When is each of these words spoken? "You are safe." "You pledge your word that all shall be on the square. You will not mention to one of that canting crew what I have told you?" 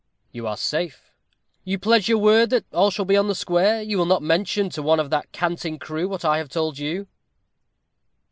"You 0.31 0.47
are 0.47 0.57
safe." 0.57 1.13
"You 1.63 1.77
pledge 1.77 2.09
your 2.09 2.17
word 2.17 2.49
that 2.49 2.65
all 2.73 2.89
shall 2.89 3.05
be 3.05 3.15
on 3.15 3.27
the 3.27 3.35
square. 3.35 3.83
You 3.83 3.99
will 3.99 4.07
not 4.07 4.23
mention 4.23 4.71
to 4.71 4.81
one 4.81 4.99
of 4.99 5.11
that 5.11 5.31
canting 5.31 5.77
crew 5.77 6.07
what 6.07 6.25
I 6.25 6.39
have 6.39 6.49
told 6.49 6.79
you?" 6.79 7.05